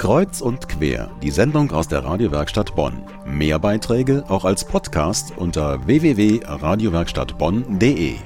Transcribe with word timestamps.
Kreuz 0.00 0.40
und 0.40 0.66
quer, 0.66 1.14
die 1.22 1.30
Sendung 1.30 1.70
aus 1.72 1.86
der 1.86 2.02
Radiowerkstatt 2.02 2.74
Bonn. 2.74 3.04
Mehr 3.26 3.58
Beiträge 3.58 4.24
auch 4.28 4.46
als 4.46 4.64
Podcast 4.64 5.36
unter 5.36 5.86
www.radiowerkstattbonn.de. 5.86 8.16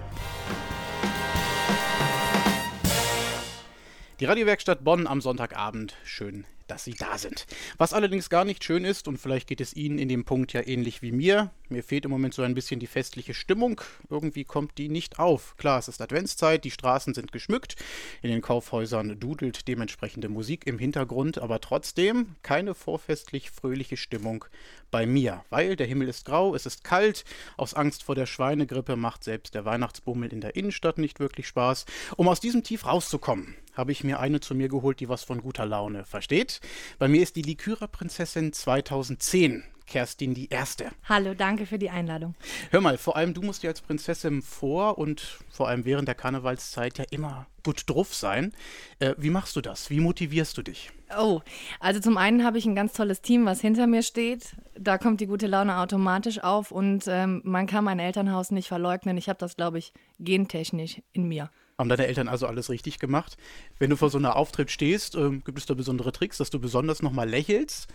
Die 4.21 4.25
Radiowerkstatt 4.25 4.85
Bonn 4.85 5.09
am 5.09 5.21
Sonntagabend. 5.21 5.97
Schön, 6.05 6.45
dass 6.67 6.85
Sie 6.85 6.95
da 6.95 7.19
sind. 7.19 7.47
Was 7.79 7.93
allerdings 7.93 8.31
gar 8.31 8.45
nicht 8.45 8.65
schön 8.65 8.85
ist, 8.85 9.09
und 9.09 9.19
vielleicht 9.19 9.49
geht 9.49 9.61
es 9.61 9.75
Ihnen 9.75 9.99
in 9.99 10.09
dem 10.09 10.25
Punkt 10.25 10.53
ja 10.53 10.67
ähnlich 10.67 11.03
wie 11.03 11.13
mir, 11.13 11.51
mir 11.69 11.83
fehlt 11.83 12.05
im 12.05 12.11
Moment 12.11 12.35
so 12.35 12.43
ein 12.43 12.55
bisschen 12.55 12.79
die 12.79 12.87
festliche 12.87 13.35
Stimmung. 13.35 13.81
Irgendwie 14.11 14.45
kommt 14.45 14.77
die 14.79 14.89
nicht 14.89 15.19
auf. 15.19 15.57
Klar, 15.57 15.79
es 15.79 15.89
ist 15.89 16.01
Adventszeit, 16.01 16.65
die 16.65 16.71
Straßen 16.71 17.15
sind 17.15 17.33
geschmückt, 17.33 17.77
in 18.23 18.31
den 18.31 18.43
Kaufhäusern 18.43 19.19
dudelt 19.19 19.67
dementsprechende 19.67 20.29
Musik 20.29 20.67
im 20.67 20.79
Hintergrund, 20.79 21.39
aber 21.39 21.61
trotzdem 21.61 22.37
keine 22.43 22.75
vorfestlich 22.75 23.51
fröhliche 23.51 23.97
Stimmung 23.97 24.45
bei 24.91 25.07
mir, 25.07 25.45
weil 25.51 25.75
der 25.75 25.87
Himmel 25.87 26.09
ist 26.09 26.27
grau, 26.27 26.55
es 26.55 26.67
ist 26.67 26.85
kalt, 26.85 27.25
aus 27.57 27.75
Angst 27.75 28.05
vor 28.05 28.15
der 28.15 28.27
Schweinegrippe 28.27 28.95
macht 28.95 29.25
selbst 29.25 29.55
der 29.55 29.65
Weihnachtsbummel 29.65 30.33
in 30.33 30.41
der 30.41 30.55
Innenstadt 30.57 30.99
nicht 30.99 31.19
wirklich 31.19 31.49
Spaß. 31.49 31.87
Um 32.17 32.29
aus 32.29 32.41
diesem 32.41 32.63
Tief 32.63 32.87
rauszukommen, 32.87 33.57
habe 33.75 33.93
ich 33.93 34.05
mir 34.05 34.21
eine 34.21 34.41
zu 34.41 34.55
mir 34.55 34.69
geholt, 34.69 35.01
die 35.01 35.09
was 35.09 35.25
von 35.25 35.41
guter 35.41 35.67
Laune 35.67 36.05
versteht. 36.05 36.61
Bei 36.99 37.09
mir 37.09 37.23
ist 37.23 37.37
die 37.37 37.43
Likyra 37.43 37.87
Prinzessin 37.87 38.53
2010. 38.53 39.65
Kerstin 39.87 40.35
die 40.35 40.49
Erste. 40.49 40.91
Hallo, 41.09 41.35
danke 41.35 41.67
für 41.67 41.79
die 41.79 41.91
Einladung. 41.91 42.35
Hör 42.71 42.81
mal, 42.81 42.99
vor 42.99 43.17
allem 43.17 43.35
du 43.35 43.43
musst 43.43 43.63
ja 43.63 43.71
als 43.71 43.81
Prinzessin 43.81 44.43
vor 44.43 44.99
und 44.99 45.39
vor 45.51 45.69
allem 45.69 45.85
während 45.85 46.09
der 46.09 46.15
Karnevalszeit 46.15 46.99
ja 46.99 47.05
immer 47.11 47.47
gut 47.63 47.83
drauf 47.87 48.15
sein. 48.15 48.53
Äh, 48.99 49.15
wie 49.19 49.31
machst 49.31 49.57
du 49.57 49.61
das? 49.61 49.91
Wie 49.91 50.01
motivierst 50.01 50.57
du 50.57 50.63
dich? 50.63 50.91
Oh, 51.19 51.41
also 51.81 52.01
zum 52.01 52.17
einen 52.17 52.45
habe 52.45 52.59
ich 52.59 52.67
ein 52.67 52.75
ganz 52.75 52.93
tolles 52.93 53.23
Team, 53.23 53.47
was 53.47 53.61
hinter 53.61 53.87
mir 53.87 54.03
steht. 54.03 54.57
Da 54.79 54.99
kommt 54.99 55.21
die 55.21 55.27
gute 55.27 55.47
Laune 55.47 55.79
automatisch 55.79 56.43
auf 56.43 56.71
und 56.71 57.05
ähm, 57.09 57.41
man 57.45 57.67
kann 57.67 57.85
mein 57.85 57.99
Elternhaus 57.99 58.51
nicht 58.51 58.69
verleugnen. 58.69 59.17
Ich 59.17 59.29
habe 59.29 59.39
das, 59.39 59.57
glaube 59.57 59.79
ich, 59.79 59.93
gentechnisch 60.19 61.03
in 61.13 61.29
mir. 61.29 61.51
Haben 61.79 61.89
deine 61.89 62.07
Eltern 62.07 62.29
also 62.29 62.47
alles 62.47 62.71
richtig 62.71 62.99
gemacht? 62.99 63.37
Wenn 63.79 63.91
du 63.91 63.97
vor 63.97 64.11
so 64.11 64.19
einer 64.19 64.37
Auftritt 64.37 64.71
stehst, 64.71 65.17
äh, 65.17 65.31
gibt 65.45 65.59
es 65.59 65.67
da 65.67 65.75
besondere 65.75 66.13
Tricks, 66.13 66.39
dass 66.39 66.51
du 66.51 66.61
besonders 66.61 67.03
nochmal 67.03 67.29
lächelst? 67.29 67.89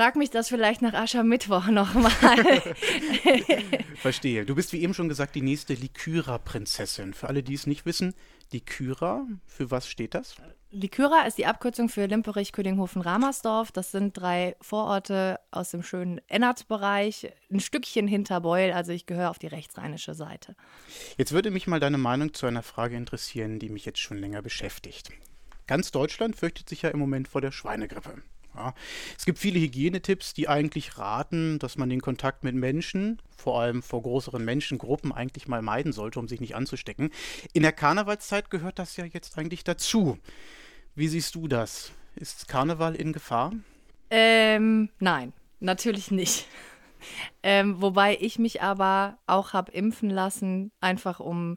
Frag 0.00 0.16
mich 0.16 0.30
das 0.30 0.48
vielleicht 0.48 0.80
nach 0.80 0.94
Aschermittwoch 0.94 1.66
nochmal. 1.66 2.10
Verstehe. 3.96 4.46
Du 4.46 4.54
bist 4.54 4.72
wie 4.72 4.80
eben 4.80 4.94
schon 4.94 5.10
gesagt 5.10 5.34
die 5.34 5.42
nächste 5.42 5.74
Likyra-Prinzessin. 5.74 7.12
Für 7.12 7.28
alle, 7.28 7.42
die 7.42 7.52
es 7.52 7.66
nicht 7.66 7.84
wissen, 7.84 8.14
Likyra, 8.50 9.26
für 9.44 9.70
was 9.70 9.86
steht 9.86 10.14
das? 10.14 10.36
Likyra 10.70 11.26
ist 11.26 11.36
die 11.36 11.44
Abkürzung 11.44 11.90
für 11.90 12.06
Limperich, 12.06 12.52
Ködinghofen, 12.52 13.02
Ramersdorf. 13.02 13.72
Das 13.72 13.90
sind 13.90 14.16
drei 14.16 14.56
Vororte 14.62 15.38
aus 15.50 15.70
dem 15.70 15.82
schönen 15.82 16.18
Ennert-Bereich, 16.28 17.30
ein 17.52 17.60
Stückchen 17.60 18.08
hinter 18.08 18.40
Beul, 18.40 18.72
also 18.72 18.92
ich 18.92 19.04
gehöre 19.04 19.28
auf 19.28 19.38
die 19.38 19.48
rechtsrheinische 19.48 20.14
Seite. 20.14 20.56
Jetzt 21.18 21.32
würde 21.32 21.50
mich 21.50 21.66
mal 21.66 21.78
deine 21.78 21.98
Meinung 21.98 22.32
zu 22.32 22.46
einer 22.46 22.62
Frage 22.62 22.96
interessieren, 22.96 23.58
die 23.58 23.68
mich 23.68 23.84
jetzt 23.84 24.00
schon 24.00 24.16
länger 24.16 24.40
beschäftigt. 24.40 25.10
Ganz 25.66 25.90
Deutschland 25.90 26.36
fürchtet 26.36 26.70
sich 26.70 26.80
ja 26.80 26.88
im 26.88 26.98
Moment 26.98 27.28
vor 27.28 27.42
der 27.42 27.52
Schweinegrippe. 27.52 28.22
Ja. 28.54 28.74
Es 29.16 29.24
gibt 29.24 29.38
viele 29.38 29.60
Hygienetipps, 29.60 30.34
die 30.34 30.48
eigentlich 30.48 30.98
raten, 30.98 31.58
dass 31.58 31.76
man 31.76 31.88
den 31.88 32.00
Kontakt 32.00 32.44
mit 32.44 32.54
Menschen, 32.54 33.20
vor 33.36 33.60
allem 33.60 33.82
vor 33.82 34.02
größeren 34.02 34.44
Menschengruppen, 34.44 35.12
eigentlich 35.12 35.48
mal 35.48 35.62
meiden 35.62 35.92
sollte, 35.92 36.18
um 36.18 36.28
sich 36.28 36.40
nicht 36.40 36.56
anzustecken. 36.56 37.10
In 37.52 37.62
der 37.62 37.72
Karnevalszeit 37.72 38.50
gehört 38.50 38.78
das 38.78 38.96
ja 38.96 39.04
jetzt 39.04 39.38
eigentlich 39.38 39.64
dazu. 39.64 40.18
Wie 40.94 41.08
siehst 41.08 41.34
du 41.34 41.48
das? 41.48 41.92
Ist 42.16 42.48
Karneval 42.48 42.96
in 42.96 43.12
Gefahr? 43.12 43.52
Ähm, 44.10 44.90
nein, 44.98 45.32
natürlich 45.60 46.10
nicht. 46.10 46.46
Ähm, 47.42 47.80
wobei 47.80 48.18
ich 48.20 48.38
mich 48.38 48.60
aber 48.60 49.16
auch 49.26 49.54
habe 49.54 49.72
impfen 49.72 50.10
lassen, 50.10 50.70
einfach 50.82 51.18
um 51.18 51.56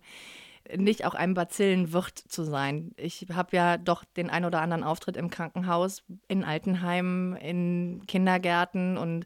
nicht 0.78 1.06
auch 1.06 1.13
ein 1.13 1.34
Bazillenwirt 1.34 2.18
zu 2.18 2.44
sein. 2.44 2.94
Ich 2.97 3.28
habe 3.34 3.56
ja 3.56 3.78
doch 3.78 4.03
den 4.06 4.29
ein 4.29 4.46
oder 4.46 4.62
anderen 4.62 4.84
Auftritt 4.84 5.18
im 5.18 5.29
Krankenhaus, 5.29 6.03
in 6.28 6.44
Altenheimen, 6.44 7.35
in 7.35 8.03
Kindergärten 8.07 8.97
und 8.97 9.25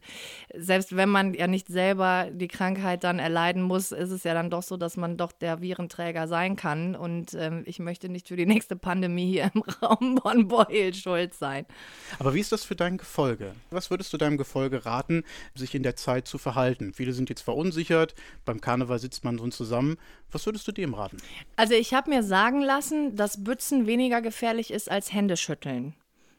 selbst 0.54 0.96
wenn 0.96 1.08
man 1.08 1.34
ja 1.34 1.46
nicht 1.46 1.68
selber 1.68 2.28
die 2.32 2.48
Krankheit 2.48 3.04
dann 3.04 3.18
erleiden 3.18 3.62
muss, 3.62 3.92
ist 3.92 4.10
es 4.10 4.24
ja 4.24 4.34
dann 4.34 4.50
doch 4.50 4.62
so, 4.62 4.76
dass 4.76 4.96
man 4.96 5.16
doch 5.16 5.32
der 5.32 5.60
Virenträger 5.60 6.28
sein 6.28 6.56
kann 6.56 6.96
und 6.96 7.34
ähm, 7.34 7.62
ich 7.66 7.78
möchte 7.78 8.08
nicht 8.08 8.28
für 8.28 8.36
die 8.36 8.46
nächste 8.46 8.76
Pandemie 8.76 9.30
hier 9.30 9.50
im 9.54 9.62
Raum 9.82 10.16
Bonn-Beuel 10.16 10.94
schuld 10.94 11.34
sein. 11.34 11.66
Aber 12.18 12.34
wie 12.34 12.40
ist 12.40 12.52
das 12.52 12.64
für 12.64 12.76
dein 12.76 12.98
Gefolge? 12.98 13.54
Was 13.70 13.90
würdest 13.90 14.12
du 14.12 14.16
deinem 14.16 14.38
Gefolge 14.38 14.84
raten, 14.86 15.24
sich 15.54 15.74
in 15.74 15.82
der 15.82 15.96
Zeit 15.96 16.26
zu 16.26 16.38
verhalten? 16.38 16.92
Viele 16.92 17.12
sind 17.12 17.28
jetzt 17.28 17.42
verunsichert, 17.42 18.14
beim 18.44 18.60
Karneval 18.60 18.98
sitzt 18.98 19.24
man 19.24 19.38
so 19.38 19.48
zusammen. 19.48 19.96
Was 20.30 20.44
würdest 20.44 20.68
du 20.68 20.72
dem 20.72 20.94
raten? 20.94 21.16
Also 21.56 21.74
ich 21.74 21.94
habe 21.94 22.10
mir 22.10 22.22
sagen 22.22 22.60
lassen, 22.60 23.16
dass 23.16 23.42
Bützen 23.42 23.86
weniger 23.86 24.22
gefährlich 24.22 24.70
ist 24.70 24.90
als 24.90 25.12
Händeschütteln. 25.12 25.94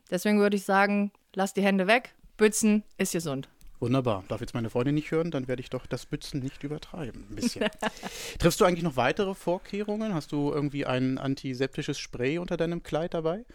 Deswegen 0.09 0.39
würde 0.39 0.55
ich 0.55 0.63
sagen, 0.63 1.11
lass 1.35 1.53
die 1.53 1.61
Hände 1.61 1.87
weg. 1.87 2.15
Bützen 2.37 2.83
ist 2.97 3.13
gesund. 3.13 3.49
Wunderbar. 3.79 4.23
Darf 4.27 4.41
jetzt 4.41 4.53
meine 4.53 4.69
Freundin 4.69 4.95
nicht 4.95 5.11
hören, 5.11 5.31
dann 5.31 5.47
werde 5.47 5.61
ich 5.61 5.69
doch 5.69 5.85
das 5.85 6.05
Bützen 6.05 6.41
nicht 6.41 6.63
übertreiben. 6.63 7.25
Ein 7.29 7.35
bisschen. 7.35 7.69
Triffst 8.39 8.59
du 8.59 8.65
eigentlich 8.65 8.83
noch 8.83 8.97
weitere 8.97 9.33
Vorkehrungen? 9.35 10.13
Hast 10.13 10.31
du 10.31 10.51
irgendwie 10.51 10.85
ein 10.85 11.17
antiseptisches 11.17 11.97
Spray 11.97 12.39
unter 12.39 12.57
deinem 12.57 12.83
Kleid 12.83 13.13
dabei? 13.13 13.45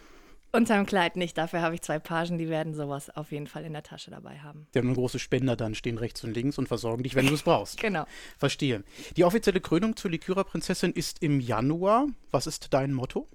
Unterm 0.55 0.85
Kleid 0.85 1.17
nicht. 1.17 1.37
Dafür 1.37 1.61
habe 1.61 1.75
ich 1.75 1.81
zwei 1.81 1.99
Pagen, 1.99 2.37
die 2.37 2.47
werden 2.47 2.73
sowas 2.73 3.09
auf 3.09 3.31
jeden 3.31 3.47
Fall 3.47 3.65
in 3.65 3.73
der 3.73 3.83
Tasche 3.83 4.09
dabei 4.09 4.39
haben. 4.39 4.67
Die 4.73 4.79
haben 4.79 4.93
große 4.93 5.19
Spender 5.19 5.55
dann, 5.55 5.75
stehen 5.75 5.97
rechts 5.97 6.23
und 6.23 6.33
links 6.33 6.57
und 6.57 6.67
versorgen 6.67 7.03
dich, 7.03 7.15
wenn 7.15 7.27
du 7.27 7.33
es 7.33 7.43
brauchst. 7.43 7.77
genau. 7.81 8.05
Verstehe. 8.37 8.83
Die 9.17 9.25
offizielle 9.25 9.59
Krönung 9.59 9.95
zur 9.97 10.11
Likyra-Prinzessin 10.11 10.93
ist 10.93 11.21
im 11.21 11.41
Januar. 11.41 12.07
Was 12.31 12.47
ist 12.47 12.73
dein 12.73 12.93
Motto? 12.93 13.27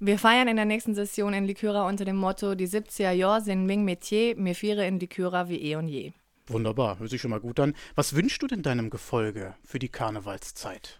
Wir 0.00 0.18
feiern 0.18 0.48
in 0.48 0.56
der 0.56 0.64
nächsten 0.64 0.96
Session 0.96 1.32
in 1.32 1.44
Likyra 1.44 1.86
unter 1.86 2.04
dem 2.04 2.16
Motto 2.16 2.56
Die 2.56 2.66
70er 2.66 3.12
Jahre 3.12 3.40
sind 3.40 3.66
Ming 3.66 3.84
Metier, 3.84 4.34
mir 4.36 4.56
fiere 4.56 4.84
in 4.84 4.98
Likyra 4.98 5.48
wie 5.48 5.62
eh 5.62 5.76
und 5.76 5.86
je. 5.86 6.12
Wunderbar, 6.48 6.98
hört 6.98 7.10
sich 7.10 7.20
schon 7.20 7.30
mal 7.30 7.38
gut 7.38 7.60
an. 7.60 7.74
Was 7.94 8.16
wünschst 8.16 8.42
du 8.42 8.48
denn 8.48 8.62
deinem 8.62 8.90
Gefolge 8.90 9.54
für 9.64 9.78
die 9.78 9.88
Karnevalszeit? 9.88 10.98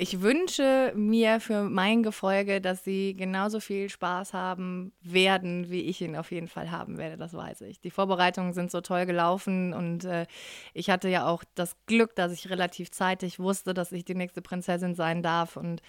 Ich 0.00 0.20
wünsche 0.20 0.92
mir 0.94 1.40
für 1.40 1.64
mein 1.64 2.04
Gefolge, 2.04 2.60
dass 2.60 2.84
sie 2.84 3.16
genauso 3.16 3.58
viel 3.58 3.88
Spaß 3.90 4.32
haben 4.32 4.92
werden, 5.02 5.70
wie 5.70 5.80
ich 5.80 6.00
ihn 6.00 6.14
auf 6.14 6.30
jeden 6.30 6.46
Fall 6.46 6.70
haben 6.70 6.98
werde, 6.98 7.16
das 7.16 7.34
weiß 7.34 7.62
ich. 7.62 7.80
Die 7.80 7.90
Vorbereitungen 7.90 8.52
sind 8.52 8.70
so 8.70 8.80
toll 8.80 9.06
gelaufen 9.06 9.74
und 9.74 10.04
äh, 10.04 10.26
ich 10.72 10.88
hatte 10.88 11.08
ja 11.08 11.26
auch 11.26 11.42
das 11.56 11.74
Glück, 11.86 12.14
dass 12.14 12.30
ich 12.30 12.48
relativ 12.48 12.92
zeitig 12.92 13.40
wusste, 13.40 13.74
dass 13.74 13.90
ich 13.90 14.04
die 14.04 14.14
nächste 14.14 14.40
Prinzessin 14.40 14.94
sein 14.94 15.20
darf 15.20 15.56
und 15.56 15.82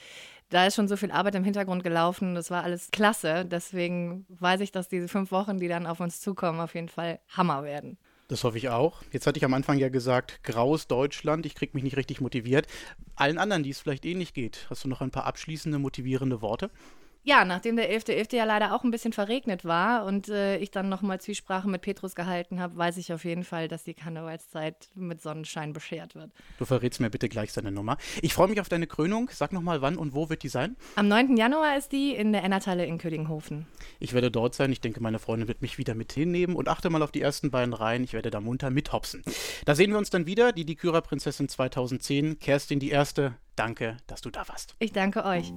da 0.49 0.65
ist 0.65 0.73
schon 0.73 0.87
so 0.87 0.97
viel 0.97 1.11
Arbeit 1.11 1.35
im 1.35 1.43
Hintergrund 1.43 1.83
gelaufen. 1.83 2.33
Das 2.33 2.49
war 2.49 2.63
alles 2.63 2.89
klasse. 2.89 3.45
Deswegen 3.45 4.25
weiß 4.29 4.61
ich, 4.61 4.71
dass 4.71 4.87
diese 4.89 5.07
fünf 5.07 5.31
Wochen, 5.31 5.59
die 5.59 5.67
dann 5.67 5.85
auf 5.85 5.99
uns 5.99 6.19
zukommen, 6.19 6.59
auf 6.59 6.73
jeden 6.73 6.89
Fall 6.89 7.19
Hammer 7.29 7.63
werden. 7.63 7.99
Das 8.29 8.43
hoffe 8.43 8.59
ich 8.59 8.69
auch. 8.69 9.01
Jetzt 9.11 9.25
hatte 9.25 9.37
ich 9.39 9.43
am 9.43 9.55
Anfang 9.55 9.79
ja 9.79 9.89
gesagt, 9.89 10.43
graues 10.43 10.85
Deutschland, 10.85 11.47
ich 11.47 11.55
kriege 11.55 11.71
mich 11.73 11.83
nicht 11.83 11.97
richtig 11.97 12.21
motiviert. 12.21 12.67
Allen 13.15 13.39
anderen, 13.39 13.63
die 13.63 13.71
es 13.71 13.79
vielleicht 13.79 14.05
ähnlich 14.05 14.35
geht, 14.35 14.67
hast 14.69 14.83
du 14.83 14.87
noch 14.87 15.01
ein 15.01 15.09
paar 15.09 15.25
abschließende, 15.25 15.79
motivierende 15.79 16.39
Worte? 16.43 16.69
Ja, 17.23 17.43
nachdem 17.45 17.75
der 17.75 17.91
11.11. 17.91 18.31
.11. 18.31 18.35
ja 18.37 18.43
leider 18.45 18.73
auch 18.73 18.83
ein 18.83 18.91
bisschen 18.91 19.13
verregnet 19.13 19.65
war 19.65 20.05
und 20.05 20.29
äh, 20.29 20.57
ich 20.57 20.71
dann 20.71 20.89
nochmal 20.89 21.19
Zwiesprache 21.19 21.67
mit 21.67 21.81
Petrus 21.81 22.15
gehalten 22.15 22.59
habe, 22.59 22.77
weiß 22.77 22.97
ich 22.97 23.11
auf 23.11 23.25
jeden 23.25 23.43
Fall, 23.43 23.67
dass 23.67 23.83
die 23.83 23.93
Karnevalszeit 23.93 24.89
mit 24.95 25.21
Sonnenschein 25.21 25.73
beschert 25.73 26.15
wird. 26.15 26.31
Du 26.57 26.65
verrätst 26.65 27.01
mir 27.01 27.09
bitte 27.09 27.27
gleich 27.27 27.51
seine 27.51 27.71
Nummer. 27.71 27.97
Ich 28.21 28.33
freue 28.33 28.47
mich 28.47 28.61
auf 28.61 28.69
deine 28.69 28.87
Krönung. 28.87 29.29
Sag 29.31 29.51
nochmal, 29.51 29.81
wann 29.81 29.97
und 29.97 30.13
wo 30.13 30.29
wird 30.29 30.43
die 30.43 30.49
sein? 30.49 30.77
Am 30.95 31.07
9. 31.07 31.35
Januar 31.35 31.77
ist 31.77 31.91
die 31.91 32.15
in 32.15 32.31
der 32.31 32.43
Ennertalle 32.43 32.85
in 32.85 32.97
Ködinghofen. 32.97 33.67
Ich 33.99 34.13
werde 34.13 34.31
dort 34.31 34.55
sein. 34.55 34.71
Ich 34.71 34.81
denke, 34.81 35.01
meine 35.01 35.19
Freundin 35.19 35.47
wird 35.47 35.61
mich 35.61 35.77
wieder 35.77 35.95
mit 35.95 36.13
hinnehmen 36.13 36.55
und 36.55 36.69
achte 36.69 36.89
mal 36.89 37.01
auf 37.03 37.11
die 37.11 37.21
ersten 37.21 37.51
beiden 37.51 37.73
Reihen. 37.73 38.03
Ich 38.03 38.13
werde 38.13 38.29
da 38.29 38.39
munter 38.39 38.69
mithopsen. 38.69 39.23
Da 39.65 39.75
sehen 39.75 39.91
wir 39.91 39.97
uns 39.97 40.09
dann 40.09 40.25
wieder. 40.25 40.53
Die 40.53 40.65
Dikyra-Prinzessin 40.65 41.49
2010, 41.49 42.39
Kerstin 42.39 42.79
die 42.79 42.91
Erste. 42.91 43.35
Danke, 43.55 43.97
dass 44.07 44.21
du 44.21 44.29
da 44.29 44.47
warst. 44.47 44.75
Ich 44.79 44.93
danke 44.93 45.25
euch. 45.25 45.51